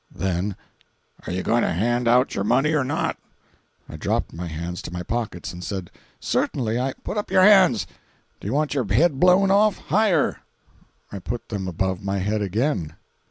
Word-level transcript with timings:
Then: 0.09 0.55
"Are 1.27 1.31
you 1.31 1.43
going 1.43 1.61
to 1.61 1.71
hand 1.73 2.07
out 2.07 2.33
your 2.33 2.43
money 2.43 2.73
or 2.73 2.83
not?" 2.83 3.17
I 3.87 3.97
dropped 3.97 4.33
my 4.33 4.47
hands 4.47 4.81
to 4.81 4.91
my 4.91 5.03
pockets 5.03 5.53
and 5.53 5.63
said: 5.63 5.91
Certainly! 6.19 6.79
I—" 6.79 6.93
"Put 7.03 7.17
up 7.19 7.29
your 7.29 7.43
hands! 7.43 7.85
Do 8.39 8.47
you 8.47 8.53
want 8.53 8.73
your 8.73 8.91
head 8.91 9.19
blown 9.19 9.51
off? 9.51 9.77
Higher!" 9.77 10.37
I 11.11 11.19
put 11.19 11.49
them 11.49 11.67
above 11.67 12.01
my 12.03 12.17
head 12.17 12.41
again. 12.41 12.95